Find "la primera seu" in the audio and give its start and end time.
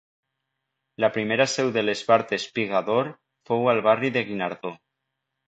1.03-1.69